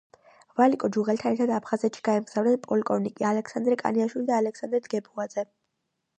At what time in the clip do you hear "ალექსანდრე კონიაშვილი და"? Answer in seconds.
3.33-4.43